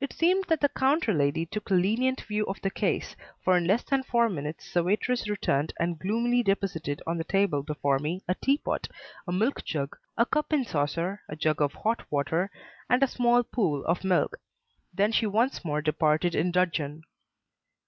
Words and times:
It 0.00 0.12
seemed 0.12 0.44
that 0.44 0.60
the 0.60 0.68
counter 0.68 1.12
lady 1.12 1.46
took 1.46 1.68
a 1.68 1.74
lenient 1.74 2.20
view 2.20 2.44
of 2.46 2.60
the 2.62 2.70
case, 2.70 3.16
for 3.42 3.56
in 3.56 3.66
less 3.66 3.82
than 3.82 4.04
four 4.04 4.28
minutes 4.28 4.72
the 4.72 4.84
waitress 4.84 5.28
returned 5.28 5.72
and 5.80 5.98
gloomily 5.98 6.44
deposited 6.44 7.02
on 7.08 7.18
the 7.18 7.24
table 7.24 7.64
before 7.64 7.98
me 7.98 8.22
a 8.28 8.36
tea 8.36 8.58
pot, 8.58 8.86
a 9.26 9.32
milk 9.32 9.64
jug, 9.64 9.96
a 10.16 10.26
cup 10.26 10.52
and 10.52 10.64
saucer, 10.64 11.22
a 11.28 11.34
jug 11.34 11.60
of 11.60 11.72
hot 11.72 12.04
water, 12.08 12.52
and 12.88 13.02
a 13.02 13.08
small 13.08 13.42
pool 13.42 13.84
of 13.86 14.04
milk. 14.04 14.36
Then 14.94 15.10
she 15.10 15.26
once 15.26 15.64
more 15.64 15.82
departed 15.82 16.36
in 16.36 16.52
dudgeon. 16.52 17.02